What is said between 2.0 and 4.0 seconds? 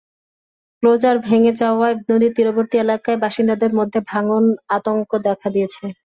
নদীর তীরবর্তী এলাকার বাসিন্দাদের মধ্যে